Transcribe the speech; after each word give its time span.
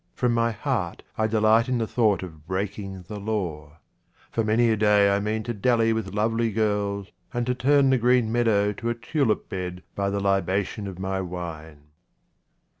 From 0.15 0.33
my 0.33 0.49
heart 0.51 1.03
I 1.15 1.27
delight 1.27 1.69
in 1.69 1.77
the 1.77 1.85
thought 1.85 2.23
of 2.23 2.47
breaking 2.47 3.03
the 3.03 3.19
law. 3.19 3.77
For 4.31 4.43
many 4.43 4.71
a 4.71 4.75
day 4.75 5.15
I 5.15 5.19
mean 5.19 5.43
to 5.43 5.53
dally 5.53 5.93
with 5.93 6.11
lovely 6.11 6.51
girls, 6.51 7.11
and 7.31 7.45
to 7.45 7.53
turn 7.53 7.91
the 7.91 7.99
green 7.99 8.31
meadow 8.31 8.71
to 8.73 8.89
a 8.89 8.95
tulip 8.95 9.47
bed 9.47 9.83
by 9.93 10.09
the 10.09 10.19
libation 10.19 10.87
of 10.87 10.97
my 10.97 11.21
wine. 11.21 11.91